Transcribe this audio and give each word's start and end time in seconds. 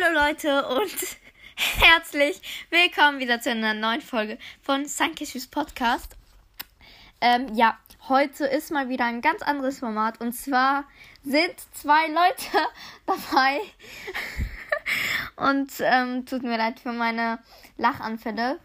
Hallo 0.00 0.14
Leute 0.14 0.66
und 0.68 0.94
herzlich 1.56 2.40
willkommen 2.70 3.18
wieder 3.20 3.40
zu 3.40 3.50
einer 3.50 3.74
neuen 3.74 4.00
Folge 4.00 4.38
von 4.62 4.86
Sankishus 4.86 5.46
Podcast. 5.46 6.16
Ähm, 7.20 7.54
ja, 7.54 7.78
heute 8.08 8.44
ist 8.46 8.70
mal 8.70 8.88
wieder 8.88 9.06
ein 9.06 9.22
ganz 9.22 9.42
anderes 9.42 9.78
Format 9.80 10.20
und 10.20 10.34
zwar 10.34 10.84
sind 11.24 11.54
zwei 11.72 12.06
Leute 12.08 12.68
dabei 13.06 13.60
und 15.36 15.70
ähm, 15.80 16.26
tut 16.26 16.42
mir 16.42 16.58
leid 16.58 16.80
für 16.80 16.92
meine 16.92 17.38
Lachanfälle. 17.76 18.60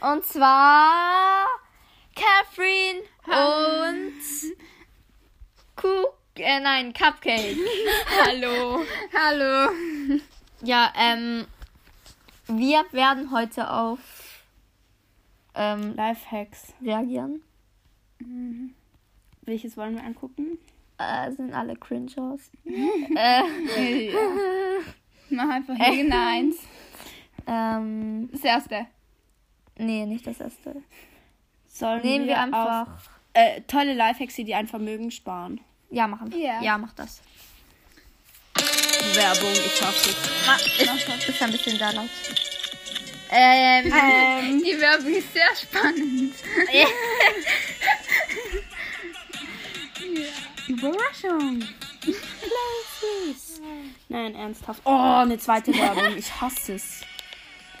Und 0.00 0.24
zwar 0.24 1.46
Catherine 2.16 3.00
und 3.26 4.14
Cook, 5.76 6.14
äh, 6.36 6.60
nein, 6.60 6.92
Cupcake. 6.92 7.56
Hallo. 8.24 8.84
Hallo. 9.12 9.70
Ja, 10.64 10.92
ähm, 10.96 11.46
wir 12.46 12.84
werden 12.92 13.30
heute 13.30 13.70
auf 13.70 13.98
ähm, 15.54 15.94
Lifehacks. 15.94 16.72
reagieren. 16.82 17.42
Welches 19.42 19.76
wollen 19.76 19.94
wir 19.96 20.04
angucken? 20.04 20.58
Äh, 20.98 21.32
sind 21.32 21.52
alle 21.52 21.76
cringe 21.76 22.10
aus. 22.16 22.50
äh, 22.64 24.10
Ja. 24.12 24.18
Mach 25.30 25.48
einfach 25.50 25.78
irgendeins. 25.78 26.56
ähm, 27.46 28.28
Das 28.32 28.44
erste. 28.44 28.86
nee, 29.76 30.06
nicht 30.06 30.26
das 30.26 30.40
erste. 30.40 30.82
Sollen 31.66 32.02
Nehmen 32.02 32.26
wir 32.26 32.36
auf, 32.36 32.42
einfach. 32.44 33.10
äh, 33.32 33.60
tolle 33.62 33.94
Lifehacks, 33.94 34.34
die 34.36 34.44
dir 34.44 34.58
ein 34.58 34.68
Vermögen 34.68 35.10
sparen. 35.10 35.60
Ja, 35.90 36.06
machen 36.06 36.30
wir. 36.32 36.38
Ja. 36.38 36.62
Ja, 36.62 36.78
mach 36.78 36.92
das. 36.92 37.20
Werbung, 39.14 39.52
ich 39.52 39.82
hoffe. 39.82 40.10
Ma 40.46 40.54
ist, 40.56 41.42
ein 41.42 41.52
bisschen 41.52 41.78
sehr 41.78 41.92
laut. 41.92 42.08
Ähm, 43.30 43.92
Ähm, 43.92 44.62
Die 44.64 44.80
Werbung 44.80 45.14
ist 45.14 45.32
sehr 45.32 45.54
spannend. 45.60 46.34
Überraschung. 50.68 51.62
Nein, 54.08 54.34
ernsthaft. 54.34 54.82
Oh, 54.84 54.90
eine 55.22 55.38
zweite 55.38 55.74
Werbung. 55.76 56.16
Ich 56.16 56.40
hasse 56.40 56.74
es. 56.74 57.00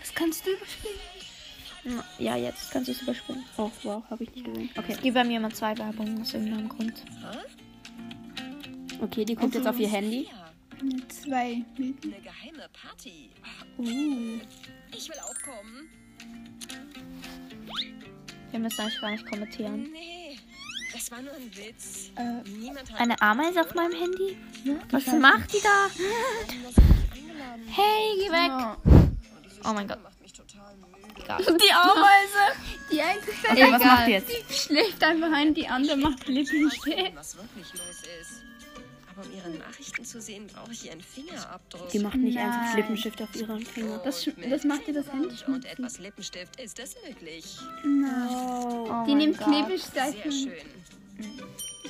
Das 0.00 0.14
kannst 0.14 0.46
du 0.46 0.50
überspringen. 0.50 2.02
ja, 2.18 2.36
jetzt 2.36 2.70
kannst 2.70 2.88
du 2.88 2.92
es 2.92 3.02
überspringen. 3.02 3.44
Oh, 3.56 3.70
wow, 3.82 4.02
habe 4.10 4.24
ich 4.24 4.34
nicht 4.34 4.46
gesehen. 4.46 4.70
Okay, 4.76 4.92
Es 4.92 5.00
gibt 5.02 5.14
bei 5.14 5.24
mir 5.24 5.38
immer 5.38 5.50
zwei 5.50 5.76
Werbungen 5.76 6.20
aus 6.20 6.34
irgendeinem 6.34 6.68
Grund. 6.68 6.94
okay, 9.00 9.24
die 9.24 9.34
guckt 9.34 9.54
jetzt 9.54 9.66
auf 9.66 9.78
ihr 9.78 9.88
Handy. 9.88 10.28
Zwei. 11.08 11.64
Eine 11.78 12.20
geheime 12.20 12.68
Party. 12.72 13.30
Uh. 13.78 14.40
Ich 14.96 15.08
will 15.08 15.16
auch 15.20 15.34
kommen. 15.42 15.88
Wir 18.50 18.60
müssen 18.60 18.80
eigentlich 18.80 19.00
gar 19.00 19.10
nicht 19.10 19.26
kommentieren. 19.26 19.90
Nee, 19.92 20.38
das 20.92 21.10
war 21.10 21.20
nur 21.22 21.32
ein 21.32 21.50
Witz. 21.56 22.10
Äh, 22.16 22.48
Niemand 22.48 22.92
hat 22.92 23.00
Eine 23.00 23.20
Ameise 23.20 23.60
auf 23.62 23.74
meinem 23.74 23.92
Handy? 23.92 24.36
Was 24.90 25.06
macht 25.06 25.52
die 25.52 25.60
da? 25.62 25.88
Hey, 27.66 28.16
geh 28.18 28.30
weg! 28.30 28.50
oh. 28.84 29.68
Oh 29.68 29.72
mein 29.72 29.88
Gott. 29.88 29.98
Egal. 31.16 31.38
Die 31.42 31.72
Ameise. 31.72 32.58
Die 32.92 33.00
eine 33.00 33.18
Okay, 33.50 33.72
was 33.72 33.82
macht 33.84 34.08
ihr 34.08 34.14
jetzt? 34.18 34.66
schläft 34.66 35.02
einfach 35.02 35.32
ein, 35.32 35.54
die 35.54 35.66
andere 35.66 35.96
macht 35.96 36.28
Lippenstift. 36.28 37.14
Was 37.14 37.36
wirklich 37.36 37.72
los 37.72 38.02
ist. 38.20 38.44
Aber 39.16 39.26
um 39.26 39.32
ihre 39.34 39.50
Nachrichten 39.50 40.04
zu 40.04 40.20
sehen, 40.20 40.46
brauche 40.52 40.72
ich 40.72 40.86
ihren 40.86 41.00
Fingerabdruck. 41.00 41.88
Die 41.90 41.98
macht 42.00 42.16
nicht 42.16 42.34
Nein. 42.34 42.50
einfach 42.50 42.76
Lippenstift 42.76 43.22
auf 43.22 43.34
ihren 43.36 43.64
Finger. 43.64 43.98
Das, 44.04 44.28
das 44.50 44.64
macht 44.64 44.88
ihr 44.88 44.94
das 44.94 45.06
Handy 45.12 45.34
und 45.46 45.64
etwas 45.64 45.98
Lippenstift 45.98 46.60
ist 46.60 46.78
das 46.78 46.96
möglich. 47.06 47.44
Nein. 47.84 48.28
Oh, 48.28 48.88
Oh 48.90 49.04
Die 49.06 49.14
nimmt 49.14 49.38
Gott. 49.38 49.46
Sehr 49.48 49.64
Klebestreifen. 49.64 50.32
schön. 50.32 50.52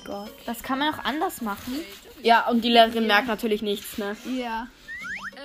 Gott. 0.05 0.33
Das 0.45 0.63
kann 0.63 0.79
man 0.81 0.93
auch 0.95 0.99
anders 1.05 1.41
machen. 1.41 1.79
Ja, 2.23 2.47
und 2.49 2.63
die 2.63 2.69
Lehrerin 2.69 3.07
merkt 3.07 3.27
natürlich 3.27 3.63
nichts, 3.63 3.97
ne? 3.97 4.17
Ja. 4.39 4.69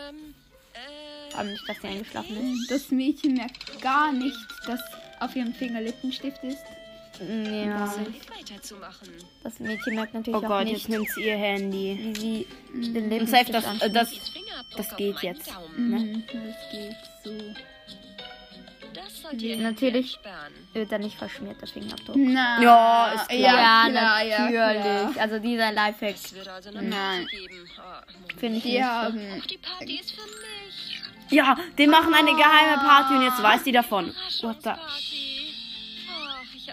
Ähm, 0.10 0.36
äh, 0.74 1.34
Aber 1.34 1.46
nicht, 1.46 1.64
dass 1.68 1.78
sie 1.82 1.88
eingeschlafen 1.88 2.54
ist. 2.54 2.70
Das 2.72 2.92
Mädchen 2.92 3.36
merkt 3.36 3.82
gar 3.82 4.12
nicht, 4.12 4.36
dass 4.68 4.82
auf 5.22 5.34
ihrem 5.36 5.54
Finger 5.54 5.80
Lippenstift 5.82 6.44
ist. 6.44 6.58
Ja. 7.20 7.94
Das 9.44 9.60
Mädchen 9.60 9.96
merkt 9.96 10.14
natürlich 10.14 10.40
Oh 10.42 10.46
auch 10.46 10.48
Gott, 10.50 10.64
nicht, 10.66 10.74
jetzt 10.78 10.90
nimmt 10.90 11.10
sie 11.10 11.24
ihr 11.26 11.38
Handy. 11.38 12.14
wie 12.16 12.48
sie 12.74 12.94
den 12.94 13.04
Und 13.04 13.10
Lippenstift 13.10 13.48
safe, 13.48 13.52
das, 13.52 13.82
äh, 13.82 13.90
das, 13.92 14.14
das 14.78 14.92
auf 14.92 14.98
geht 14.98 15.20
jetzt. 15.22 15.48
Ne? 15.78 15.98
Mhm, 16.00 16.24
das 16.28 16.72
geht 16.72 16.96
so. 17.24 17.32
Das 18.94 19.22
sollte 19.22 19.46
ihr 19.46 19.58
Natürlich 19.58 20.18
wird 20.74 20.92
er 20.92 21.00
nicht 21.00 21.18
verschmiert, 21.18 21.60
der 21.62 21.68
Fingerabdruck. 21.68 22.16
Na, 22.18 22.62
Ja, 22.62 23.12
ist 23.14 23.30
klar. 23.30 23.40
Ja, 23.40 23.90
klar, 23.90 24.24
ja, 24.24 24.40
natürlich. 24.40 25.14
klar. 25.14 25.24
also 25.24 25.40
dieser 25.40 25.72
Lifehack 25.72 26.16
also 26.56 26.72
Nein. 26.82 27.28
Ah, 27.78 28.04
finde 28.38 28.58
ich 28.58 28.64
Die 28.64 28.72
nicht. 28.74 28.84
haben. 28.84 29.20
Auch 29.42 29.46
die 29.46 29.58
Party 29.58 30.00
ist 30.00 30.12
für 30.12 30.22
mich. 30.26 31.02
Ja, 31.32 31.56
die 31.78 31.86
machen 31.88 32.14
eine 32.14 32.32
geheime 32.32 32.78
Party 32.82 33.14
und 33.16 33.22
jetzt 33.24 33.42
weiß 33.44 33.64
die 33.64 33.72
davon. 33.72 34.14
What 34.42 34.64
the? 34.64 34.72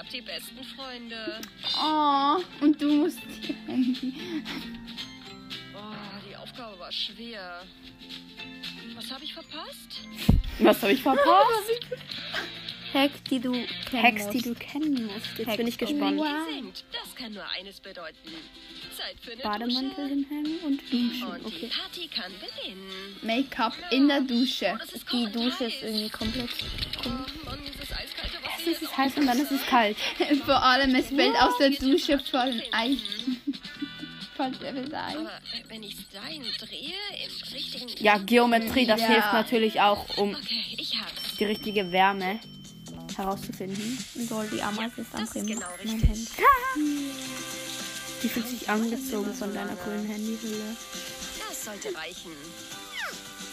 Überraschungsparty. 0.07 0.11
Ach, 0.11 0.11
ich 0.11 0.11
hab 0.11 0.11
die 0.11 0.21
besten 0.23 0.65
Freunde. 0.77 1.41
Oh, 1.83 2.65
und 2.65 2.81
du 2.81 2.89
musst. 2.95 3.19
Handy. 3.67 4.15
Oh, 5.75 5.95
die 6.29 6.37
Aufgabe 6.37 6.79
war 6.79 6.93
schwer. 6.93 7.63
Was 8.95 9.11
habe 9.11 9.25
ich 9.25 9.35
verpasst? 9.35 10.01
Was 10.61 10.83
habe 10.83 10.93
ich 10.93 11.03
verpasst? 11.03 11.71
Hack, 12.95 13.11
die 13.29 13.41
du 13.41 13.53
kennen 13.91 14.03
Hacks, 14.03 14.29
die 14.31 14.37
musst. 14.39 14.47
du 14.47 14.55
kennen 14.55 15.07
musst. 15.07 15.27
Jetzt 15.37 15.47
Hacks. 15.49 15.57
bin 15.59 15.67
ich 15.67 15.77
gespannt. 15.77 16.21
Singt. 16.49 16.85
Das 16.93 17.15
kann 17.15 17.33
nur 17.35 17.45
eines 17.51 17.81
bedeuten. 17.81 18.17
Zeit 18.97 19.17
für 19.21 19.33
eine 19.33 19.43
Bademantel 19.43 20.09
hinhängen 20.09 20.59
und 20.65 20.81
Dusche. 20.81 20.97
duschen. 20.97 21.27
Und 21.27 21.45
die 21.45 21.57
Okay. 21.67 21.71
Party 21.77 22.09
kann 22.09 22.33
beginnen. 22.41 23.17
Make-up 23.23 23.75
in 23.91 24.09
der 24.09 24.21
Dusche. 24.23 24.79
Ist 24.95 25.13
Die 25.13 25.27
Dusche 25.31 25.65
ist 25.65 25.83
irgendwie 25.83 26.09
komplett 26.09 26.49
Oh 27.05 27.09
Mann, 27.45 27.59
eiskalte 28.67 28.71
Wasser 28.71 28.71
Es 28.71 28.83
ist 28.83 28.97
heiß 28.97 29.17
und 29.17 29.27
dann 29.27 29.39
ist 29.39 29.53
es 29.53 29.67
kalt. 29.67 29.97
Vor 30.45 30.63
allem, 30.63 30.95
es 30.95 31.07
fällt 31.09 31.37
aus 31.37 31.57
der 31.59 31.71
Dusche 31.71 32.19
voll 32.19 32.63
Eis. 32.73 32.99
voll 34.37 34.53
Level 34.61 34.95
Eis. 34.95 35.17
Aber 35.17 35.31
wenn 35.69 35.83
ich 35.83 35.97
Stein 36.11 36.43
drehe, 36.59 36.93
im 37.25 37.53
richtigen... 37.55 38.05
Ja, 38.05 38.19
Geometrie, 38.19 38.87
das 38.87 39.01
Ja. 39.01 39.07
hilft 39.09 39.33
natürlich 39.33 39.81
auch, 39.81 40.17
um 40.19 40.35
Okay, 40.35 40.79
die 41.39 41.45
richtige 41.45 41.93
Wärme 41.93 42.41
herauszufinden. 43.17 43.99
Lol, 44.29 44.47
die 44.53 44.63
Ameise 44.63 45.01
ist 45.01 45.15
am 45.15 45.25
ist 45.25 45.33
Bremen. 45.33 45.47
genau. 45.47 45.67
Handy. 45.79 46.27
Die 48.23 48.29
fühlt 48.29 48.49
sich 48.49 48.69
angezogen 48.69 49.33
von 49.35 49.55
deiner 49.55 49.75
grünen 49.77 50.07
Handyhülle. 50.07 50.77
Das 51.49 51.65
sollte 51.65 51.97
reichen. 51.97 52.33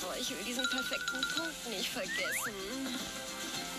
Oh, 0.01 0.13
ich 0.19 0.29
will 0.31 0.37
diesen 0.45 0.67
perfekten 0.69 1.21
Punkt 1.35 1.69
nicht 1.69 1.87
vergessen. 1.89 2.51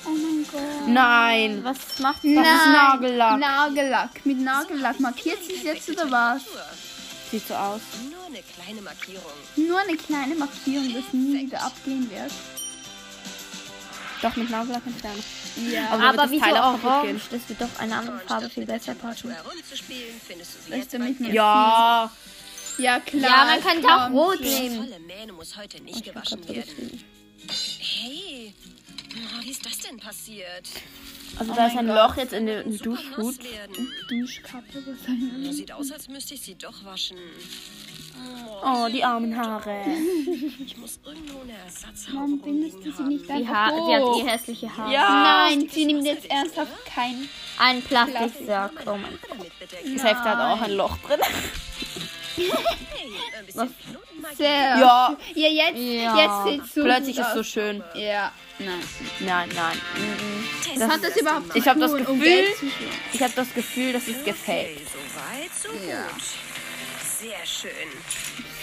Oh 0.06 0.10
mein 0.10 0.46
Gott. 0.50 0.88
Nein! 0.88 1.64
Was 1.64 1.98
macht 1.98 2.24
Das 2.24 2.32
Nagellack. 2.66 3.38
Nagellack. 3.40 4.26
Mit 4.26 4.38
Nagellack. 4.40 5.00
Markiert 5.00 5.38
sie 5.44 5.54
es 5.54 5.62
jetzt 5.62 5.88
oder 5.90 6.10
was? 6.10 6.42
Sieht 7.30 7.46
so 7.48 7.54
aus. 7.54 7.80
nur 8.10 8.26
eine 8.26 8.42
kleine 8.42 8.82
Markierung. 8.82 9.32
Nur 9.56 9.78
eine 9.80 9.96
kleine 9.96 10.34
Markierung, 10.34 10.92
das 10.94 11.12
nie 11.12 11.46
wieder 11.46 11.62
abgehen 11.62 12.08
wird. 12.10 12.30
Doch 14.22 14.36
mit 14.36 14.50
Nagellack 14.50 14.86
entfernen. 14.86 15.22
Ja. 15.70 15.88
Aber- 15.90 16.02
Aber 16.04 16.16
das 16.18 16.30
wieso 16.30 16.44
Teil 16.44 16.56
auch 16.56 16.72
kaputt 16.72 16.84
orange? 16.90 17.22
Das 17.30 17.48
wird 17.48 17.60
doch 17.60 17.68
eine 17.78 17.96
andere 17.96 18.18
Farbe 18.20 18.50
viel 18.50 18.66
besser 18.66 18.94
passen. 18.94 19.34
Das 20.70 20.88
damit 20.88 21.20
man- 21.20 21.32
Ja, 21.32 22.10
Ja, 22.78 22.98
klar. 23.00 23.22
Ja, 23.30 23.44
man 23.44 23.62
könnte 23.62 23.86
auch 23.88 24.10
rot 24.10 24.40
nehmen. 24.40 24.88
nicht 25.84 26.12
geschrieben. 26.12 27.04
Hey, 27.78 28.54
oh, 28.66 28.83
wie 29.42 29.50
ist 29.50 29.64
das 29.64 29.78
denn 29.78 29.98
passiert? 29.98 30.68
also 31.38 31.52
Oh 31.52 31.54
da 31.56 31.66
ist 31.66 31.76
ein 31.76 31.86
Gott. 31.86 31.96
Loch 31.96 32.16
jetzt 32.16 32.32
in 32.32 32.46
der 32.46 32.64
Duschhut. 32.64 33.38
Duschkappe, 34.08 34.82
was 34.86 35.56
Sieht 35.56 35.72
aus, 35.72 35.92
als 35.92 36.08
müsste 36.08 36.34
ich 36.34 36.40
sie 36.42 36.54
doch 36.56 36.84
waschen. 36.84 37.16
Oh, 38.62 38.86
die 38.92 39.02
armen 39.02 39.36
Haare. 39.36 39.82
Ich 40.64 40.76
muss 40.76 41.00
irgendwo 41.04 41.40
eine 41.40 41.52
Ersatzhaube 41.64 42.14
Warum 42.16 42.40
bindest 42.40 42.76
du 42.84 42.92
sie 42.92 43.02
nicht 43.02 43.28
haben. 43.28 43.38
Die, 43.42 43.48
einfach 43.48 43.54
ha 43.54 43.86
die 43.88 43.94
hat 43.94 44.02
hoch? 44.02 44.24
eh 44.24 44.28
hässliche 44.30 44.76
Haare. 44.76 44.92
Ja. 44.92 45.48
Nein, 45.50 45.68
sie 45.68 45.84
nimmt 45.84 46.04
jetzt 46.06 46.30
ernsthaft 46.30 46.72
kein. 46.86 47.28
Ein 47.58 47.82
Plastiksack. 47.82 48.72
Oh 48.86 48.96
mein 48.96 49.18
Gott. 49.28 49.46
Das 49.60 50.04
Heft 50.04 50.20
hat 50.20 50.38
auch 50.38 50.60
ein 50.62 50.72
Loch 50.72 50.96
drin. 50.98 51.20
Hey, 52.36 52.46
ein 53.38 53.46
bisschen 53.46 53.74
Knotenmagie. 53.90 54.13
Sehr. 54.36 54.78
Ja. 54.78 55.16
Ja, 55.34 55.48
jetzt, 55.48 55.78
Ja. 55.78 56.16
jetzt 56.16 56.44
sieht's 56.62 56.74
so 56.74 56.82
Plötzlich 56.82 57.16
gut 57.16 57.24
ist 57.26 57.34
so 57.34 57.40
aus. 57.40 57.46
schön. 57.46 57.82
Ja, 57.94 58.32
nein. 58.58 58.80
Nein, 59.20 59.48
nein. 59.54 59.78
Testen 60.64 60.90
Hat 60.90 61.02
das 61.04 61.16
überhaupt. 61.16 61.54
Ich 61.56 61.66
habe 61.68 61.80
das 61.80 61.92
Gefühl, 61.94 62.44
ich 63.12 63.22
habe 63.22 63.32
das 63.36 63.54
Gefühl, 63.54 63.92
das 63.92 64.08
ist 64.08 64.20
Okay, 64.22 64.30
gefaked. 64.30 64.88
so 64.92 64.98
weit, 65.18 65.54
so 65.54 65.68
Ja. 65.88 66.02
gut. 66.02 66.22
Sehr 67.20 67.46
schön. 67.46 67.88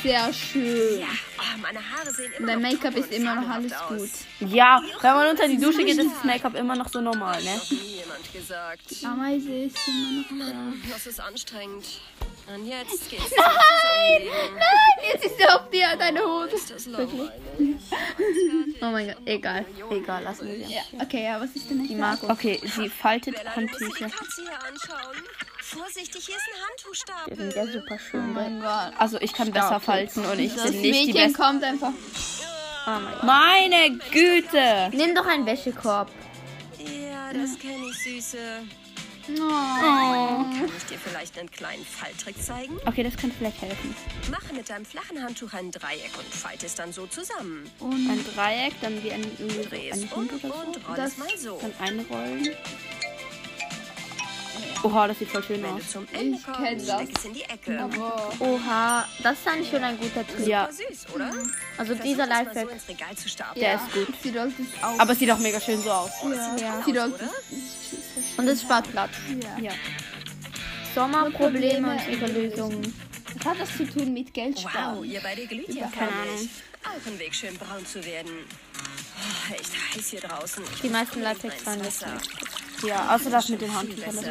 Sehr 0.03 0.33
schön. 0.33 0.99
Ja, 0.99 1.07
oh, 1.39 1.57
meine 1.61 1.79
Haare 1.79 2.11
sehen 2.11 2.31
immer 2.37 2.47
Dein 2.47 2.61
Make-up 2.61 2.95
ist 2.95 3.11
immer 3.11 3.35
noch 3.35 3.49
alles 3.49 3.71
aus. 3.73 3.87
gut. 3.89 4.09
Ja, 4.51 4.81
wenn 5.01 5.13
man 5.13 5.27
unter 5.29 5.47
die 5.47 5.57
Dusche 5.59 5.83
geht, 5.83 5.97
ist 5.97 6.11
das 6.15 6.23
Make-up 6.23 6.55
immer 6.55 6.75
noch 6.75 6.89
so 6.89 7.01
normal, 7.01 7.41
ne? 7.43 7.61
Ameise 9.03 9.51
ist 9.51 9.77
immer 9.87 10.39
noch 10.39 10.51
da. 10.53 10.73
Das 10.91 11.07
ist 11.07 11.19
anstrengend. 11.19 11.85
Und 12.53 12.65
jetzt 12.67 13.09
geht's 13.09 13.29
zum 13.29 13.37
Zusammenleben. 13.37 14.61
Jetzt 15.13 15.25
ist 15.25 15.39
er 15.39 15.55
auf 15.55 15.69
dir, 15.69 15.95
deine 15.97 16.19
Hose. 16.21 16.55
Ist 16.55 16.71
das 16.71 16.85
langweilig? 16.87 17.31
Oh 18.81 18.85
mein 18.87 19.07
Gott, 19.07 19.17
egal. 19.25 19.65
Egal, 19.89 20.23
lassen 20.23 20.47
wir 20.47 20.65
sie. 20.67 20.73
Ja, 20.73 20.81
okay, 21.01 21.23
ja, 21.23 21.39
was 21.39 21.51
ist 21.51 21.69
denn 21.69 21.87
Die 21.87 21.95
uns. 21.95 22.23
Okay, 22.23 22.59
sie 22.63 22.89
faltet 22.89 23.35
Handtücher. 23.55 24.09
Vorsichtig, 25.61 26.25
hier 26.25 26.35
ist 26.35 26.49
ein 26.49 27.29
Die 27.29 27.35
sind 27.35 27.55
ja 27.55 27.65
super 27.67 27.95
Oh 27.95 27.99
schön. 28.11 28.61
Gott. 28.61 28.93
Also 28.97 29.19
ich 29.21 29.31
kann 29.33 29.51
besser 29.51 29.79
falten 29.79 30.25
und 30.25 30.39
ich 30.39 30.53
Das 30.53 30.71
bin 30.71 30.81
nicht 30.81 31.07
die 31.07 31.13
Mädchen 31.13 31.13
Beste. 31.27 31.41
kommt 31.41 31.63
einfach. 31.63 31.91
Oh 31.93 32.89
mein 32.89 33.13
Gott. 33.13 33.23
Meine 33.23 33.97
Güte! 34.11 34.89
Nimm 34.91 35.15
doch 35.15 35.25
einen 35.27 35.45
Wäschekorb. 35.45 36.09
Ja, 36.79 37.31
das 37.31 37.57
kenne 37.59 37.85
ich, 37.89 37.97
Süße. 38.03 38.37
Oh. 39.29 39.39
Kann 39.41 40.69
ich 40.77 40.85
dir 40.85 40.97
vielleicht 40.97 41.37
einen 41.37 41.49
kleinen 41.51 41.85
Falltrick 41.85 42.41
zeigen? 42.41 42.77
Okay, 42.85 43.03
das 43.03 43.15
könnte 43.17 43.35
vielleicht 43.37 43.61
helfen. 43.61 43.95
Mache 44.29 44.53
mit 44.53 44.69
deinem 44.69 44.85
flachen 44.85 45.21
Handtuch 45.23 45.53
ein 45.53 45.71
Dreieck 45.71 46.11
und 46.17 46.27
falte 46.33 46.65
es 46.65 46.75
dann 46.75 46.91
so 46.93 47.05
zusammen. 47.07 47.69
Ein 47.81 48.23
Dreieck, 48.35 48.73
dann 48.81 49.03
wie 49.03 49.11
ein, 49.11 49.21
irgendwie 49.39 49.63
Dreh 49.69 49.91
ein 49.91 50.09
Hund 50.15 50.31
oder 50.33 50.47
so. 50.47 50.53
und 50.61 50.87
roll 50.87 50.95
Das- 50.95 51.11
es 51.13 51.17
mal 51.17 51.37
so. 51.37 51.59
Dann 51.61 51.73
einrollen. 51.87 52.49
Oha, 54.83 55.07
das 55.07 55.19
sieht 55.19 55.29
voll 55.29 55.43
schön 55.43 55.61
Wenn 55.61 55.73
aus. 55.73 55.81
du 55.83 55.87
zum 55.89 56.07
Ende 56.11 56.37
Ich 56.39 56.43
kenn 56.43 56.53
kommst, 56.55 56.89
das. 56.89 57.01
steck 57.03 57.17
es 57.19 57.25
in 57.25 57.33
die 57.33 57.43
Ecke. 57.43 57.79
Aber 57.79 58.31
Oha, 58.39 59.05
das 59.21 59.37
ist 59.37 59.45
dann 59.45 59.63
schon 59.63 59.83
ein 59.83 59.95
guter 59.99 60.25
Trick. 60.27 60.47
Ja, 60.47 60.67
Super 60.71 60.89
süß, 60.89 61.05
oder? 61.13 61.25
Also 61.77 61.95
Versuch 61.95 62.01
dieser 62.03 62.25
Lifehack. 62.25 62.67
so 62.87 62.93
der 63.59 63.75
ist 63.75 63.93
gut. 63.93 64.07
sie 64.23 64.35
rollt 64.35 64.53
es 64.59 64.83
auf. 64.83 64.99
Aber 64.99 65.11
es 65.13 65.19
sieht 65.19 65.29
auch 65.29 65.37
mega 65.37 65.61
schön 65.61 65.79
so 65.79 65.91
aus. 65.91 66.09
Ja. 66.59 66.81
sie 66.83 66.97
rollt 66.97 67.13
oder? 67.13 67.29
Und 68.41 68.47
es 68.47 68.61
spart 68.61 68.89
Platz. 68.91 69.11
Ja. 69.41 69.63
Ja. 69.65 69.71
Sommerprobleme 70.95 71.91
und 71.91 71.97
Probleme. 71.97 72.11
ihre 72.11 72.27
Lösungen. 72.49 72.93
Was 73.37 73.45
hat 73.45 73.61
das 73.61 73.77
zu 73.77 73.85
tun 73.87 74.11
mit 74.13 74.33
Geld 74.33 74.55
Wow, 74.55 74.69
sparen? 74.71 75.03
ihr 75.05 75.21
beide 75.21 75.45
glüht 75.45 75.69
ja 75.69 75.87
Keine 75.95 76.11
förmlich. 76.11 76.49
Auch 76.83 77.07
ein 77.07 77.19
Weg, 77.19 77.35
schön 77.35 77.55
braun 77.57 77.85
zu 77.85 78.03
werden. 78.03 78.31
Oh, 79.15 79.53
echt 79.53 79.95
heiß 79.95 80.07
hier 80.09 80.21
draußen. 80.21 80.63
Ich 80.73 80.81
Die 80.81 80.89
meisten 80.89 81.21
mal 81.21 81.35
waren 81.65 81.83
das. 81.83 81.99
Ja, 82.83 83.15
außer 83.15 83.29
das 83.29 83.49
mit 83.49 83.61
den 83.61 83.69
Viel 83.69 83.77
Handtüchern. 83.77 84.15
Das. 84.15 84.25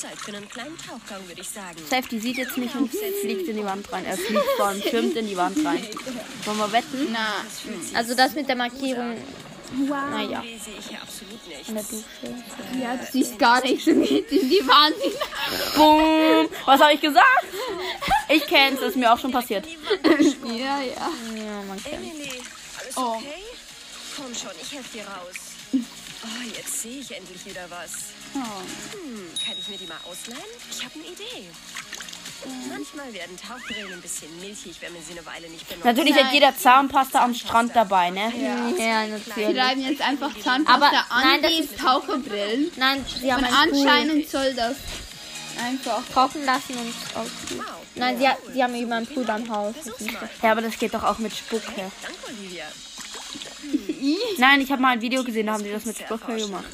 Zeit 0.00 0.18
für 0.18 0.36
einen 0.36 0.48
kleinen 0.48 0.76
Tauchgang, 0.78 1.26
würde 1.28 1.40
ich 1.42 1.48
sagen. 1.48 1.78
Safe, 1.88 2.08
die 2.08 2.18
sieht 2.18 2.38
jetzt 2.38 2.56
nicht 2.56 2.74
und 2.74 2.90
fliegt 2.90 3.46
in 3.48 3.56
die 3.58 3.64
Wand 3.64 3.92
rein. 3.92 4.04
Er 4.06 4.16
fliegt 4.16 4.42
vor 4.56 4.70
und 4.70 4.82
schwimmt 4.82 5.16
in 5.16 5.26
die 5.28 5.36
Wand 5.36 5.58
rein. 5.64 5.82
Wollen 6.44 6.58
wir 6.58 6.72
wetten? 6.72 7.08
Na, 7.12 7.44
Also 7.94 8.14
das 8.14 8.34
mit 8.34 8.48
der 8.48 8.56
Markierung 8.56 9.16
Naja, 9.76 10.40
Nee, 10.42 10.58
sehe 10.64 10.74
ich 10.78 10.86
hier 10.88 11.02
absolut 11.02 11.46
nicht. 11.46 11.68
in 11.68 11.74
der 11.74 11.82
Dusche. 11.84 12.80
ja, 12.80 12.96
du 12.96 13.06
siehst 13.10 13.38
gar 13.38 13.60
nichts 13.62 13.84
geht 13.84 14.30
in 14.32 14.48
die 14.48 14.66
Wand. 14.66 14.94
Boom! 15.76 16.48
Was 16.66 16.80
habe 16.80 16.94
ich 16.94 17.00
gesagt? 17.00 17.46
Ich 18.28 18.46
kenn's, 18.46 18.80
ist 18.80 18.96
mir 18.96 19.12
auch 19.12 19.18
schon 19.18 19.32
passiert. 19.32 19.66
ja, 19.66 20.80
ja. 20.80 20.80
Ja, 20.80 21.62
man 21.68 21.82
kennt. 21.82 21.94
Emily, 22.02 22.30
alles 22.80 22.96
Oh. 22.96 23.16
okay? 23.16 23.42
Komm 24.16 24.34
schon, 24.34 24.50
ich 24.62 24.72
helfe 24.72 24.98
dir 24.98 25.04
raus. 25.04 25.36
Oh, 26.26 26.42
jetzt 26.56 26.80
sehe 26.80 27.00
ich 27.00 27.14
endlich 27.14 27.44
wieder 27.44 27.66
was. 27.68 27.90
Oh. 28.34 28.38
Hm, 28.38 29.28
kann 29.46 29.54
ich 29.58 29.68
mir 29.68 29.76
die 29.76 29.86
mal 29.86 29.98
ausleihen? 30.08 30.40
Ich 30.70 30.82
habe 30.82 30.94
eine 30.94 31.04
Idee. 31.04 31.50
Manchmal 32.68 33.12
werden 33.14 33.36
Tauchbrillen 33.38 33.92
ein 33.94 34.00
bisschen 34.02 34.28
milchig, 34.40 34.76
wenn 34.80 34.92
man 34.92 35.02
sie 35.02 35.12
eine 35.12 35.24
Weile 35.24 35.48
nicht 35.48 35.66
benutzt. 35.68 35.84
Natürlich 35.86 36.14
hat 36.14 36.32
jeder 36.32 36.56
Zahnpasta 36.56 37.22
am 37.24 37.34
Strand 37.34 37.74
dabei, 37.74 38.10
ne? 38.10 38.32
Ja, 38.36 38.76
Wir 38.76 39.18
natürlich. 39.18 39.58
reiben 39.58 39.80
jetzt 39.82 40.02
einfach 40.02 40.30
Zahnpasta 40.38 40.74
Aber 40.74 40.86
an 41.10 41.22
nein, 41.24 41.42
das 41.42 41.52
die 41.52 41.76
Taucherbrillen. 41.76 42.70
Nein, 42.76 43.04
sie 43.20 43.32
haben 43.32 43.44
Und 43.44 43.52
einen 43.54 43.70
Pool 43.70 43.80
anscheinend 43.88 44.28
soll 44.30 44.54
das 44.54 44.76
einfach. 45.64 46.02
trocken 46.12 46.44
lassen 46.44 46.74
und 46.76 46.94
aus. 47.18 47.28
Wow. 47.56 47.64
Nein, 47.94 48.18
sie, 48.18 48.28
sie 48.52 48.62
haben 48.62 48.74
über 48.74 48.96
einen 48.96 49.06
Pool 49.06 49.24
beim 49.24 49.48
Haus. 49.48 49.74
Ja, 50.42 50.52
aber 50.52 50.60
das 50.62 50.78
geht 50.78 50.92
doch 50.92 51.04
auch 51.04 51.18
mit 51.18 51.34
Spucke. 51.34 51.64
Danke, 51.74 52.18
Olivia. 52.28 52.64
Nein, 54.38 54.60
ich 54.60 54.70
habe 54.70 54.82
mal 54.82 54.90
ein 54.90 55.00
Video 55.00 55.24
gesehen, 55.24 55.46
da 55.46 55.54
haben 55.54 55.64
die 55.64 55.72
das 55.72 55.84
mit 55.86 55.96
Spucke 55.96 56.36
gemacht. 56.36 56.64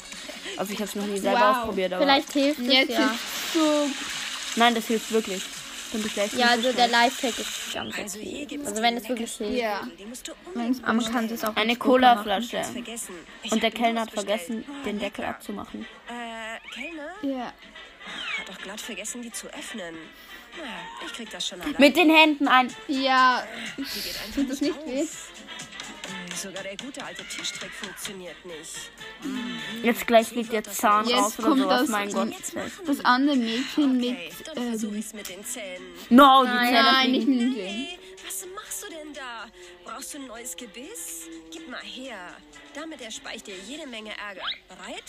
Also 0.57 0.73
ich 0.73 0.79
habe 0.79 0.89
es 0.89 0.95
noch 0.95 1.05
nie 1.05 1.19
selber 1.19 1.39
Wow. 1.39 1.57
ausprobiert, 1.57 1.93
aber 1.93 2.03
Vielleicht 2.03 2.33
hilft 2.33 2.59
es 2.59 2.67
Jetzt 2.67 2.89
ja. 2.91 3.05
ist 3.05 3.53
so. 3.53 3.87
Nein, 4.55 4.75
das 4.75 4.87
hilft 4.87 5.11
wirklich. 5.11 5.43
Bin 5.91 6.05
ich 6.05 6.13
gleich 6.13 6.33
Ja, 6.33 6.47
also 6.47 6.71
der. 6.71 6.87
Lifehack 6.87 7.37
ist 7.37 7.73
ganz 7.73 7.97
Also 7.97 8.19
hier 8.19 8.45
gibt's 8.45 8.67
Also 8.67 8.81
wenn 8.81 8.95
es 8.97 9.09
wirklich 9.09 9.31
hilft. 9.33 9.53
Ja. 9.53 9.87
Man 10.55 11.03
kann 11.03 11.25
es 11.25 11.43
auch 11.43 11.55
eine. 11.55 11.75
Colaflasche. 11.75 12.61
Und 13.49 13.61
der 13.61 13.71
Kellner 13.71 14.01
hat 14.01 14.11
vergessen, 14.11 14.63
den 14.85 14.99
Deckel 14.99 15.25
abzumachen. 15.25 15.85
Äh, 16.07 16.73
Kellner? 16.73 17.37
Ja. 17.37 17.53
Hat 18.37 18.47
doch 18.49 18.57
glatt 18.57 18.79
vergessen, 18.81 19.21
die 19.21 19.31
zu 19.31 19.47
öffnen. 19.47 19.95
Naja, 20.57 20.71
ich 21.05 21.13
krieg 21.13 21.29
das 21.29 21.47
schon 21.47 21.61
allein. 21.61 21.75
Mit 21.77 21.95
den 21.95 22.09
Händen 22.09 22.47
ein. 22.47 22.73
Ja. 22.87 23.43
Die 23.77 23.81
geht 23.83 24.19
einfach 24.21 24.35
Tut 24.35 24.49
das 24.49 24.61
nicht 24.61 24.75
weh? 24.85 25.05
Sogar 26.35 26.63
der 26.63 26.77
gute 26.77 27.03
alte 27.03 27.23
Tischtrick 27.25 27.71
funktioniert 27.71 28.35
nicht. 28.45 28.91
Jetzt 29.83 30.07
gleich 30.07 30.27
fliegt 30.27 30.51
der 30.53 30.63
Zahn 30.63 31.05
Jetzt 31.07 31.17
raus 31.19 31.39
oder 31.39 31.47
kommt 31.49 31.61
sowas. 31.61 31.79
das- 31.81 31.89
Mein 31.89 32.11
Gott. 32.11 32.29
Das 32.87 33.05
andere 33.05 33.35
Mädchen 33.35 33.97
mit. 33.97 34.17
Ähm, 34.55 35.03
mit 35.13 35.29
den 35.29 35.43
Zähnen. 35.45 35.85
No, 36.09 36.43
die 36.43 36.47
Nein, 36.49 36.67
Zähne 36.67 36.83
nein, 36.83 37.11
nicht 37.11 37.23
fliegen. 37.25 37.47
mit 37.49 37.57
dem 37.57 37.63
Sehen. 37.63 37.87
Was 38.25 38.45
machst 38.55 38.83
du 38.83 38.89
denn 38.89 39.13
da? 39.13 39.45
Brauchst 39.83 40.13
du 40.13 40.19
ein 40.19 40.27
neues 40.27 40.55
Gebiss? 40.55 41.27
Gib 41.51 41.67
mal 41.69 41.81
her. 41.81 42.17
Damit 42.73 43.01
erspare 43.01 43.35
ich 43.35 43.43
dir 43.43 43.55
jede 43.67 43.87
Menge 43.87 44.11
Ärger. 44.11 44.41
Bereit? 44.67 45.03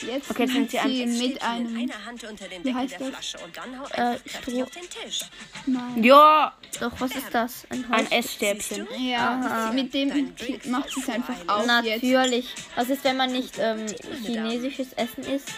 Jetzt 0.00 0.30
Okay, 0.30 0.42
jetzt 0.44 0.48
nimmt 0.48 0.52
fängt 0.52 0.70
sie 0.70 0.78
an. 0.78 0.88
sie 0.88 1.04
Jetzt 1.04 1.22
mit 1.22 1.42
einem. 1.42 1.72
mit 1.72 1.92
einer 1.94 2.04
Hand 2.04 2.24
unter 2.24 2.48
den 2.48 2.62
Wie 2.64 2.72
Deckel 2.72 2.80
heißt 2.80 2.92
der 2.92 2.98
das? 2.98 3.08
Flasche 3.08 3.38
und 3.44 3.56
dann 3.56 3.78
hau 3.80 3.84
Äh, 3.86 4.00
einfach 4.00 4.24
kräftig 4.24 4.54
Stroh. 4.54 4.62
auf 4.62 4.70
den 4.70 4.90
Tisch. 4.90 5.20
Nein. 5.66 6.04
Ja, 6.04 6.56
Doch, 6.80 6.92
was 7.00 7.10
ist 7.14 7.32
das? 7.32 7.66
Ein 7.70 7.90
ein? 7.92 8.10
Essstäbchen. 8.12 8.86
Ja, 8.98 9.70
mit 9.74 9.92
dem 9.94 10.34
macht 10.66 10.90
sie 10.90 11.00
es 11.00 11.08
einfach 11.08 11.34
auf 11.48 11.66
jetzt. 11.84 12.02
Natürlich. 12.02 12.54
Was 12.76 12.90
ist, 12.90 13.02
wenn 13.04 13.16
man 13.16 13.32
nicht 13.32 13.54
ähm, 13.58 13.86
chinesisches 14.24 14.92
Essen 14.94 15.24
isst? 15.24 15.48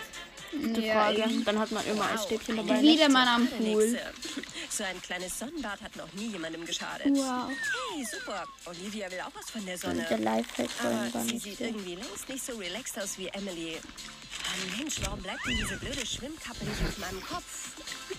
Gute 0.50 0.80
Ja, 0.80 0.94
Frage. 0.94 1.22
eben. 1.22 1.44
Dann 1.44 1.58
hat 1.58 1.70
man 1.70 1.84
immer 1.86 2.12
Essstäbchen 2.12 2.56
dabei. 2.56 2.80
Wieder 2.82 3.08
mal 3.08 3.26
am 3.28 3.46
Pool. 3.48 3.98
So 4.68 4.84
ein 4.84 5.00
kleines 5.02 5.38
Sonnenbad 5.38 5.80
hat 5.80 5.94
noch 5.96 6.12
nie 6.14 6.28
jemandem 6.28 6.64
geschadet. 6.66 7.06
Wow. 7.10 7.50
Hey, 7.94 8.04
super. 8.04 8.44
Olivia 8.66 9.10
will 9.10 9.20
auch 9.20 9.32
was 9.34 9.50
von 9.50 9.64
der 9.66 9.78
Sonne. 9.78 10.06
Der 10.08 10.18
Lifehack 10.18 10.68
Aber 10.82 11.20
sie 11.24 11.32
nicht 11.34 11.42
sieht 11.44 11.58
so. 11.58 11.64
irgendwie 11.64 11.94
längst 11.96 12.28
nicht 12.28 12.44
so 12.44 12.56
relaxed 12.56 12.98
aus 12.98 13.18
wie 13.18 13.28
Emily. 13.28 13.78
Oh 13.82 14.76
Mensch, 14.78 14.96
warum 15.04 15.20
bleibt 15.22 15.44
denn 15.46 15.56
diese 15.56 15.76
blöde 15.76 16.04
Schwimmkappe 16.04 16.64
nicht 16.64 16.80
auf 16.88 16.98
meinem 16.98 17.22
Kopf? 17.24 17.70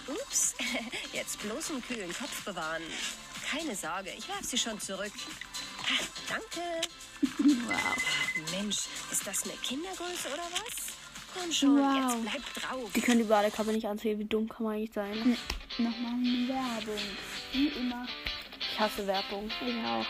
Ups, 0.07 0.53
jetzt 1.13 1.39
bloß 1.41 1.71
einen 1.71 1.83
kühlen 1.85 2.13
Kopf 2.13 2.43
bewahren. 2.45 2.83
Keine 3.49 3.75
Sorge, 3.75 4.11
ich 4.17 4.27
werf 4.29 4.43
sie 4.43 4.57
schon 4.57 4.79
zurück. 4.79 5.11
Ah, 5.83 6.03
danke. 6.29 6.61
Wow. 7.67 8.51
Mensch, 8.51 8.77
ist 9.11 9.25
das 9.27 9.43
eine 9.43 9.53
Kindergröße 9.63 10.27
oder 10.33 10.43
was? 10.53 11.00
Komm 11.33 11.51
schon, 11.51 11.77
Wow. 11.77 11.95
jetzt 11.95 12.21
bleib 12.23 12.53
drauf. 12.55 12.91
Die 12.93 13.01
können 13.01 13.19
die 13.19 13.25
Badekappe 13.25 13.71
nicht 13.71 13.87
anziehen. 13.87 14.19
Wie 14.19 14.25
dumm 14.25 14.49
kann 14.49 14.63
man 14.65 14.75
eigentlich 14.75 14.93
sein? 14.93 15.37
Nochmal 15.77 16.13
eine 16.13 16.47
Werbung. 16.47 17.01
Wie 17.53 17.67
immer. 17.67 18.05
Ich 18.59 18.79
hasse 18.79 19.07
Werbung. 19.07 19.49
Ich 19.65 19.85
auch. 19.85 20.05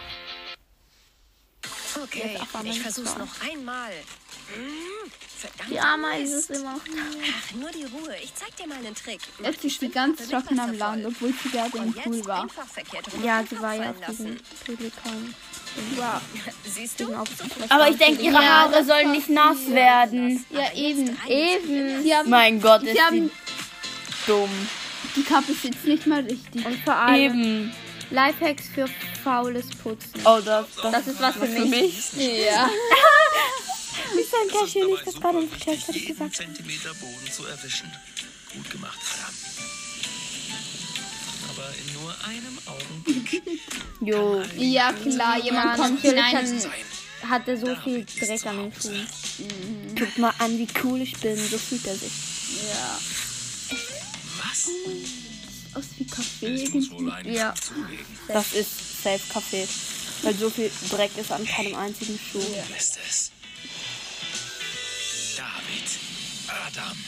Okay, 2.04 2.40
ich 2.64 2.80
versuch's 2.82 3.18
noch 3.18 3.42
einmal. 3.42 3.92
Hm. 4.56 5.12
Die 5.72 5.80
Ameise 5.80 6.38
ist 6.38 6.52
immer. 6.52 6.76
Ach, 6.80 7.54
nur 7.56 7.72
die 7.72 7.86
Ruhe. 7.86 8.16
Ich 8.22 8.34
zeig 8.36 8.56
dir 8.58 8.68
mal 8.68 8.78
einen 8.78 8.94
Trick. 8.94 9.20
Jetzt 9.44 9.64
die 9.64 9.68
ist 9.68 9.80
sie 9.80 9.90
ganz 9.90 10.28
trocken 10.30 10.60
am 10.60 10.78
Land, 10.78 11.06
obwohl 11.06 11.34
sie 11.42 11.50
gerade 11.50 11.78
im 11.80 11.94
Pool 11.94 12.26
war. 12.26 12.48
Ja, 13.24 13.44
sie 13.50 13.60
war 13.60 13.74
ja 13.74 13.90
auf 13.90 13.96
diesem. 14.08 14.38
Pelikan. 14.66 15.34
Wow. 15.96 16.22
Siehst 16.66 17.00
du? 17.00 17.14
Aber 17.70 17.90
ich 17.90 17.98
denke, 17.98 18.22
ihre 18.22 18.34
Ja, 18.36 18.42
Haare 18.42 18.72
das 18.72 18.88
sollen 18.88 19.12
nicht 19.12 19.30
nass 19.30 19.68
werden. 19.68 20.46
Ja, 20.50 20.74
eben. 20.74 21.18
Eben. 21.28 22.04
Sie 22.04 22.16
haben, 22.16 22.30
Mein 22.30 22.62
Gott, 22.62 22.84
ist 22.84 22.94
sie 22.94 23.02
haben 23.02 23.22
die 23.30 23.32
dumm. 24.28 24.50
die 25.16 25.24
Kappe 25.24 25.54
sitzt 25.54 25.86
nicht 25.86 26.06
mal 26.06 26.22
richtig. 26.22 26.66
Und 26.66 26.78
vor 26.84 26.96
allem 26.96 27.16
Eben. 27.16 27.74
Lifehacks 28.12 28.68
für 28.76 28.86
faules 29.24 29.70
Putzen. 29.82 30.22
Oh, 30.26 30.40
das, 30.44 30.66
das, 30.82 30.92
Das 30.92 31.08
ist 31.08 31.22
was 31.22 31.36
für 31.36 31.48
mich. 31.66 32.14
Ja. 32.14 32.70
ist 34.20 34.34
ein 34.34 34.48
Cashew 34.50 34.86
nicht, 34.86 35.08
das 35.08 35.16
gerade 35.16 35.40
nicht 35.40 35.54
gecheckt, 35.54 35.88
hab 35.88 35.90
ich 35.96 36.02
jeden 36.02 36.08
gesagt. 36.18 36.36
Zentimeter 36.36 36.94
Boden 36.96 37.32
zu 37.32 37.46
erwischen. 37.46 37.92
Gut 38.54 38.70
gemacht, 38.70 39.00
verdammt. 39.02 39.38
Aber 41.50 41.68
in 41.76 41.94
nur 41.94 42.16
einem 42.26 42.58
Augenblick 42.66 43.44
Jo. 44.02 44.42
Ja, 44.58 44.94
klar, 44.94 45.38
jemand 45.44 45.78
Ja, 45.78 45.84
kommt 45.84 46.02
hinein. 46.02 46.60
sein. 46.60 46.72
Hat 47.30 47.48
er 47.48 47.58
so 47.58 47.76
viel 47.84 48.06
Dreck 48.06 48.46
an 48.48 48.58
den 48.58 48.74
Schuhen. 48.82 49.08
Guck 49.98 50.18
mal 50.18 50.34
an, 50.40 50.58
wie 50.58 50.68
cool 50.84 51.02
ich 51.02 51.16
bin. 51.20 51.38
So 51.38 51.58
fühlt 51.58 51.86
er 51.86 51.96
sich. 51.96 52.12
Ja. 52.74 53.00
Was? 54.44 54.70
aus 55.74 55.86
wie 55.98 56.06
Kaffee. 56.06 57.32
Ja. 57.32 57.54
Das 58.28 58.54
ist 58.54 59.04
Safe 59.04 59.22
Kaffee. 59.32 59.68
Weil 60.24 60.36
so 60.36 60.50
viel 60.50 60.70
Dreck 60.90 61.12
ist 61.18 61.32
an 61.32 61.46
keinem 61.46 61.76
einzigen 61.76 62.20
Schuh. 62.20 62.44
Lässt 62.72 63.00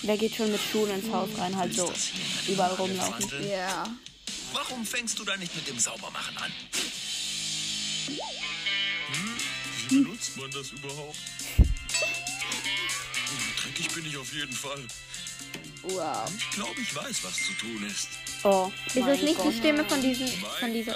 Wer 0.01 0.17
geht 0.17 0.35
schon 0.35 0.51
mit 0.51 0.61
Schuhen 0.61 0.89
ins 0.91 1.11
Haus 1.11 1.29
rein? 1.37 1.55
Halt 1.55 1.73
so 1.73 1.91
überall 2.47 2.73
rumlaufen. 2.73 3.49
Ja. 3.49 3.87
Warum 4.53 4.85
fängst 4.85 5.17
du 5.17 5.23
da 5.23 5.35
nicht 5.37 5.55
mit 5.55 5.67
dem 5.67 5.79
Saubermachen 5.79 6.37
an? 6.37 6.51
Wie 9.89 9.95
benutzt 9.95 10.37
man 10.37 10.51
das 10.51 10.71
überhaupt? 10.71 11.17
Dreckig 13.61 13.93
bin 13.93 14.05
ich 14.05 14.17
auf 14.17 14.33
jeden 14.33 14.53
Fall. 14.53 14.83
Wow. 15.83 16.31
Ich 16.37 16.49
glaube, 16.51 16.79
ich 16.81 16.95
weiß, 16.95 17.23
was 17.23 17.35
zu 17.35 17.53
tun 17.59 17.85
ist. 17.85 18.07
Oh, 18.43 18.71
Ist 18.87 18.97
das 18.97 19.21
nicht 19.21 19.37
Gott. 19.37 19.53
die 19.53 19.57
Stimme 19.57 19.85
von, 19.85 20.01
diesen, 20.01 20.27
von 20.27 20.73
dieser. 20.73 20.95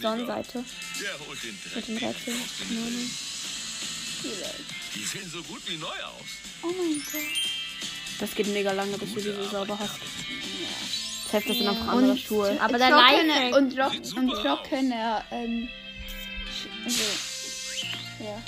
Sonnenseite? 0.00 0.64
Der 1.00 1.26
holt 1.26 1.42
den 1.42 1.58
Dreck 1.62 1.88
Mit 1.88 1.88
dem 1.88 2.08
Rätsel. 2.08 2.34
Den 4.22 4.30
Die 4.94 5.04
sehen 5.04 5.30
so 5.30 5.42
gut 5.42 5.62
wie 5.66 5.76
neu 5.76 5.86
aus. 5.86 6.28
Oh 6.62 6.66
mein 6.66 7.02
Gott. 7.12 7.22
Das 8.20 8.34
geht 8.34 8.48
mega 8.48 8.72
lange, 8.72 8.98
bis 8.98 9.14
du 9.14 9.20
diese 9.20 9.48
sauber 9.48 9.78
hast. 9.78 10.00
Safe, 11.30 11.46
das 11.46 11.56
sind 11.58 11.68
einfach 11.68 11.88
andere 11.88 12.16
Schuhe. 12.16 12.58
Aber 12.60 12.78
der 12.78 12.90
Lifehack, 12.90 13.54
und, 13.54 13.70
super 14.06 14.20
und 14.20 14.30
ähm, 15.30 15.68
also, 16.84 17.02
ja. 18.20 18.42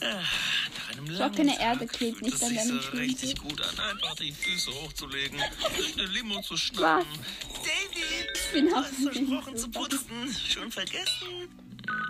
Nach 0.00 0.88
einem 0.90 1.06
langen 1.06 1.16
Trockene 1.16 1.52
Tag 1.52 1.60
Erde 1.62 1.86
klebt 1.86 2.22
nicht 2.22 2.42
an 2.42 2.58
so 2.58 2.82
Schuhen. 2.82 2.98
richtig 2.98 3.36
gut 3.36 3.60
an, 3.62 3.78
einfach 3.78 4.14
die 4.16 4.32
Füße 4.32 4.70
hochzulegen, 4.72 5.40
eine 5.40 6.06
Limo 6.08 6.40
zu 6.42 6.56
schnappen. 6.56 7.06
David, 7.54 8.28
Ich 8.34 8.52
bin 8.52 8.66
du 8.66 8.74
auch 8.74 8.82
hast 8.82 8.94
versprochen 9.02 9.56
zu 9.56 9.70
putzen. 9.70 10.36
Schon 10.52 10.70
vergessen? 10.70 11.48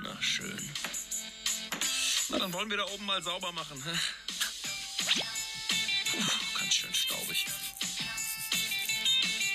Na 0.02 0.16
schön. 0.20 0.58
Na, 2.28 2.38
dann 2.38 2.52
wollen 2.52 2.68
wir 2.70 2.76
da 2.76 2.84
oben 2.86 3.04
mal 3.04 3.22
sauber 3.22 3.52
machen. 3.52 3.82
hä? 3.84 3.90
Puh, 6.10 6.58
ganz 6.58 6.74
schön 6.74 6.92
staubig. 6.92 7.46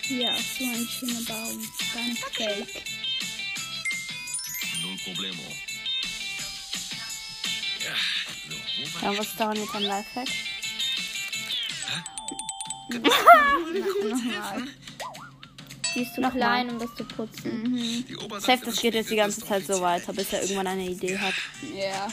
Ja, 0.08 0.36
so 0.36 0.64
ein 0.64 0.88
schöner 0.88 1.22
Baum. 1.22 1.72
Ganz 1.94 2.20
fake. 2.20 2.84
Null 4.82 4.98
Problemo. 5.04 5.44
Ja, 7.80 7.96
so, 8.50 8.56
wo 8.56 9.02
war 9.02 9.14
Ja, 9.14 9.20
was 9.20 9.28
ist 9.28 9.40
daran 9.40 9.58
jetzt 9.58 9.76
ein 9.76 9.84
Lifehack? 9.84 10.28
Nochmal. 14.10 14.68
die 15.96 16.02
ist 16.02 16.16
zu 16.16 16.22
klein, 16.22 16.70
um 16.70 16.80
das 16.80 16.94
zu 16.96 17.04
putzen. 17.06 18.06
die 18.08 18.18
Oberseite 18.18 18.66
Safe, 18.66 18.66
das 18.72 18.82
geht 18.82 18.94
jetzt 18.94 19.12
die 19.12 19.16
ganze 19.16 19.42
Zeit 19.42 19.66
so 19.66 19.80
weiter, 19.82 20.14
bis 20.14 20.34
er 20.34 20.42
irgendwann 20.42 20.68
eine 20.68 20.90
Idee 20.90 21.18
hat. 21.18 21.34
Ja. 21.74 22.08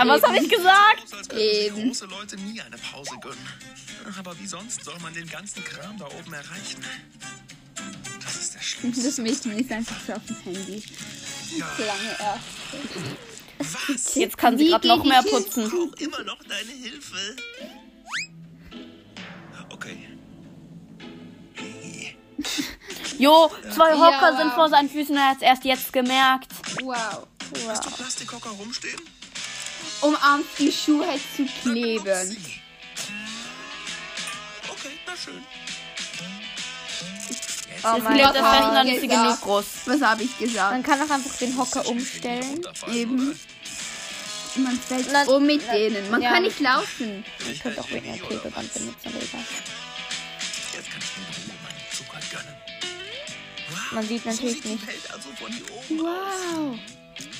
Aber 0.00 0.14
was 0.14 0.22
habe 0.22 0.38
ich 0.38 0.48
gesagt? 0.48 1.32
Eben. 1.36 1.88
große 1.88 2.06
Leute 2.06 2.36
nie 2.36 2.60
eine 2.60 2.76
Pause 2.78 3.12
gönnen. 3.20 3.46
Aber 4.18 4.38
wie 4.38 4.46
sonst 4.46 4.82
soll 4.84 4.98
man 5.00 5.12
den 5.14 5.28
ganzen 5.28 5.62
Kram 5.64 5.98
da 5.98 6.06
oben 6.06 6.32
erreichen? 6.32 6.84
Das 8.22 8.36
ist 8.36 8.54
der 8.54 8.60
Schluss. 8.62 9.02
Das 9.02 9.18
Mädchen 9.18 9.58
ist 9.58 9.70
einfach 9.70 9.96
so 10.06 10.12
auf 10.14 10.26
dem 10.26 10.36
Handy. 10.44 10.82
Solange 11.76 12.18
er. 12.18 12.40
Was? 13.58 14.14
Jetzt 14.14 14.38
kann 14.38 14.56
sie 14.56 14.68
gerade 14.68 14.88
noch 14.88 15.04
mehr 15.04 15.22
putzen. 15.22 15.68
Brauch 15.68 15.92
immer 16.00 16.22
noch 16.24 16.42
deine 16.44 16.70
Hilfe. 16.70 17.36
Okay. 19.68 20.08
Jo, 23.18 23.50
zwei 23.74 23.92
Hocker 23.92 24.30
Ja, 24.32 24.36
sind 24.38 24.46
wow. 24.48 24.54
vor 24.54 24.68
seinen 24.70 24.88
Füßen, 24.88 25.14
er 25.14 25.28
hat 25.30 25.36
es 25.36 25.42
erst 25.42 25.64
jetzt 25.64 25.92
gemerkt. 25.92 26.50
Wow. 26.82 27.26
Hast 27.68 27.84
du 27.84 27.90
Plastikhocker 27.90 28.50
rumstehen? 28.50 29.00
Um 30.00 30.16
am 30.16 30.42
die 30.58 30.72
Schuhe 30.72 31.06
zu 31.36 31.44
kleben. 31.62 32.36
Okay, 34.68 34.98
na 35.06 35.12
schön. 35.16 35.42
Oh 37.82 37.94
Jetzt 37.94 38.04
mein 38.04 38.14
klebt 38.14 38.34
Gott. 38.34 38.36
fest 38.36 38.64
und 38.68 38.74
dann 38.74 38.88
ist 38.88 39.00
sie 39.00 39.08
genug 39.08 39.40
groß. 39.40 39.64
Was 39.86 40.00
habe 40.02 40.22
ich 40.22 40.38
gesagt? 40.38 40.72
Man 40.72 40.82
kann 40.82 41.00
auch 41.00 41.10
einfach 41.14 41.36
den 41.38 41.56
Hocker 41.58 41.86
umstellen. 41.86 42.60
Eben. 42.92 43.38
Man 44.56 44.78
fällt 44.80 45.12
Dann- 45.12 45.28
um 45.28 45.46
mit 45.46 45.62
denen. 45.72 46.10
Man 46.10 46.20
Ja. 46.22 46.32
kann 46.32 46.42
nicht 46.42 46.60
laufen. 46.60 47.24
Ich 47.50 47.60
könnte 47.60 47.80
auch 47.80 47.90
wegen 47.90 48.06
der 48.06 48.18
Klebeband 48.18 48.72
benutzen, 48.74 49.06
aber 49.06 49.22
egal. 49.22 49.44
Man 53.92 54.06
sieht 54.06 54.22
so 54.24 54.30
natürlich 54.30 54.64
nicht. 54.64 54.82
Also 55.12 55.28
von 55.38 55.52
hier 55.52 55.64
oben 55.72 56.00
Wow. 56.00 56.78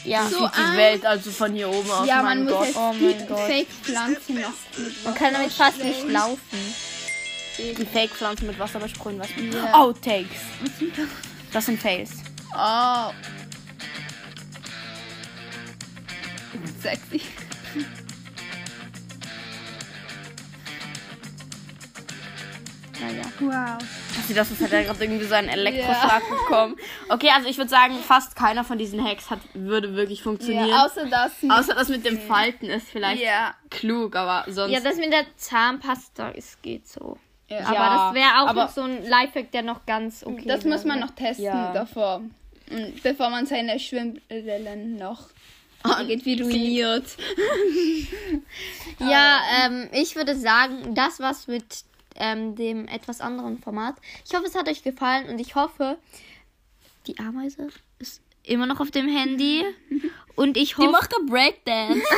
Ja, 0.04 0.26
So 0.28 0.38
Sieht 0.38 0.57
die 0.57 0.76
Welt 0.76 1.04
also 1.04 1.30
von 1.30 1.52
hier 1.52 1.69
oben 1.69 1.90
aus. 1.90 2.07
Ja, 2.07 2.23
mein 2.23 2.45
man 2.45 2.45
muss 2.45 2.52
Gott. 2.54 2.66
jetzt 2.66 2.76
Oh 2.76 2.92
die 2.99 3.04
mein 3.04 3.26
Gott. 3.28 3.38
Fake-Pflanze 3.47 4.33
noch 4.33 4.52
mit 4.78 5.04
man 5.04 5.14
kann 5.14 5.33
damit 5.35 5.52
fast 5.52 5.78
nicht 5.85 6.09
laufen. 6.09 6.40
Die 7.59 7.87
Fake-Pflanzen 7.87 8.47
mit 8.47 8.59
Wasser 8.59 8.78
besprühen, 8.78 9.19
was? 9.19 9.28
Ja. 9.37 9.75
Outtakes. 9.75 10.38
Das 11.52 11.66
sind 11.66 11.80
Fails. 11.80 12.11
Oh. 12.54 13.12
Sexy. 16.83 17.23
Naja. 23.00 23.25
Wow. 23.40 24.00
Also 24.31 24.39
das 24.43 24.51
ist 24.53 24.61
halt 24.63 24.73
ja 24.73 24.83
gerade 24.83 25.03
irgendwie 25.05 25.25
so 25.25 25.35
ein 25.35 25.49
Elektroschlag 25.49 26.23
bekommen. 26.29 26.77
Okay, 27.09 27.31
also 27.35 27.49
ich 27.49 27.59
würde 27.59 27.69
sagen, 27.69 27.97
fast 27.97 28.37
keiner 28.37 28.63
von 28.63 28.79
diesen 28.79 29.05
Hacks 29.05 29.29
hat, 29.29 29.41
würde 29.55 29.97
wirklich 29.97 30.23
funktionieren. 30.23 30.69
Ja, 30.69 30.85
außer 30.87 31.07
das. 31.07 31.33
Außer 31.49 31.75
das 31.75 31.89
mit 31.89 32.05
dem 32.07 32.21
Falten 32.21 32.67
ist 32.67 32.89
vielleicht 32.89 33.21
Ja. 33.23 33.55
klug, 33.71 34.15
aber 34.15 34.45
sonst. 34.53 34.73
Ja, 34.73 34.79
das 34.81 34.97
mit 34.99 35.13
der 35.13 35.25
Zahnpasta, 35.37 36.31
es 36.37 36.59
geht 36.63 36.87
so. 36.87 37.19
Ja. 37.49 37.59
Aber 37.65 37.75
Ja, 37.75 38.05
das 38.07 38.15
wäre 38.15 38.41
auch 38.43 38.55
noch 38.55 38.69
so 38.71 38.83
ein 38.83 39.05
Lifehack, 39.05 39.51
der 39.51 39.63
noch 39.63 39.85
ganz 39.85 40.25
okay 40.25 40.45
Das 40.47 40.65
muss 40.65 40.85
man 40.85 41.01
noch 41.01 41.11
testen 41.11 41.47
Ja. 41.47 41.73
davor. 41.73 42.23
Bevor 43.03 43.31
man 43.31 43.47
seine 43.47 43.81
Schwimmbrillen 43.81 44.95
noch 44.97 45.25
irgendwie 46.09 46.41
ruiniert. 46.41 47.05
Ja, 49.01 49.41
ähm, 49.65 49.89
ich 49.93 50.15
würde 50.15 50.37
sagen, 50.37 50.95
das 50.95 51.21
war's 51.21 51.47
mit 51.47 51.65
ähm, 52.17 52.55
dem 52.57 52.87
etwas 52.88 53.21
anderen 53.21 53.59
Format. 53.59 53.97
Ich 54.26 54.35
hoffe, 54.35 54.47
es 54.47 54.55
hat 54.55 54.69
euch 54.69 54.83
gefallen 54.83 55.29
und 55.29 55.38
ich 55.40 55.55
hoffe, 55.55 55.99
die 57.07 57.19
Ameise 57.19 57.69
ist 57.99 58.21
immer 58.45 58.67
noch 58.67 58.81
auf 58.81 58.90
dem 58.90 59.09
Handy. 59.09 59.64
Und 60.37 60.57
ich 60.57 60.79
hoffe. 60.79 61.07
der 61.12 61.26
Breakdance. 61.31 62.00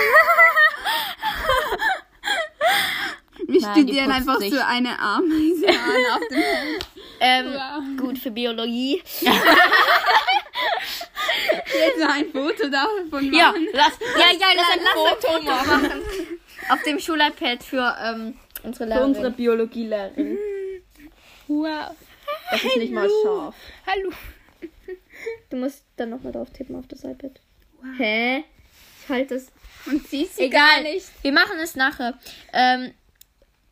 Wir 3.48 3.60
Nein, 3.60 3.74
die 3.74 3.80
studieren 3.82 4.10
einfach 4.12 4.38
nicht. 4.38 4.54
so 4.54 4.60
eine 4.62 4.98
Ameise 4.98 5.68
an 5.68 6.06
auf 6.12 6.20
dem 6.30 6.38
ähm, 7.20 7.52
Wow. 7.54 7.82
gut 8.06 8.18
für 8.18 8.30
Biologie. 8.30 9.02
Jetzt 11.74 12.02
ein 12.08 12.26
Foto 12.30 12.68
davon 12.68 13.32
Ja, 13.32 13.48
machen. 13.48 13.66
lass, 13.72 13.98
Ja, 14.00 14.30
ja, 14.38 14.46
lass, 14.54 14.70
ein 14.70 14.80
lass 14.84 14.94
ein 14.94 15.20
Foto 15.20 15.42
machen. 15.42 15.90
Auf 16.68 16.82
dem 16.84 16.98
SchuliPad 17.00 17.62
für 17.64 17.96
ähm, 18.04 18.38
unsere 18.62 18.84
für 18.84 18.88
Lehrerin. 18.90 19.08
unsere 19.08 19.30
Biologielehrerin. 19.30 20.38
Wow. 21.48 21.94
Das 22.50 22.64
ist 22.64 22.76
nicht 22.76 22.92
mal 22.92 23.08
scharf. 23.22 23.54
Hallo. 23.86 24.10
Du 25.50 25.56
musst 25.56 25.84
dann 25.96 26.10
nochmal 26.10 26.32
drauf 26.32 26.48
tippen 26.50 26.76
auf 26.76 26.86
das 26.86 27.04
iPad. 27.04 27.32
Hä? 27.98 28.44
Ich 29.02 29.08
halte 29.08 29.34
es. 29.34 29.48
Und 29.86 30.06
siehst 30.08 30.36
sie 30.36 30.44
Egal. 30.44 30.82
gar 30.82 30.82
nicht. 30.82 31.06
Wir 31.22 31.32
machen 31.32 31.58
es 31.60 31.74
nachher. 31.74 32.16
Ähm, 32.52 32.94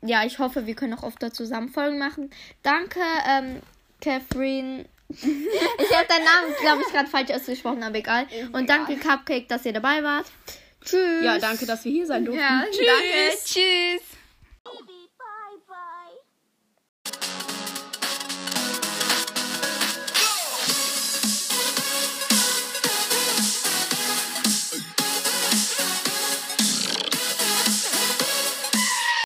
ja, 0.02 0.24
ich 0.26 0.38
hoffe, 0.38 0.66
wir 0.66 0.74
können 0.74 0.92
auch 0.94 1.04
öfter 1.04 1.32
zusammen 1.32 1.68
Folgen 1.68 1.98
machen. 1.98 2.30
Danke, 2.62 3.00
ähm, 3.26 3.60
Catherine. 4.00 4.84
ich 5.08 5.16
habe 5.96 6.08
deinen 6.08 6.24
Namen, 6.24 6.54
glaube 6.60 6.82
ich, 6.86 6.92
gerade 6.92 7.08
falsch 7.08 7.30
ausgesprochen, 7.30 7.82
aber 7.82 7.96
egal. 7.96 8.26
Und 8.52 8.68
danke, 8.68 8.96
Cupcake, 8.96 9.46
dass 9.48 9.64
ihr 9.64 9.72
dabei 9.72 10.02
wart. 10.02 10.26
Tschüss. 10.84 11.24
Ja, 11.24 11.38
danke, 11.38 11.66
dass 11.66 11.84
wir 11.84 11.92
hier 11.92 12.06
sein 12.06 12.24
durften. 12.24 12.42
Ja, 12.42 12.62
danke. 12.64 13.38
Tschüss. 13.44 14.09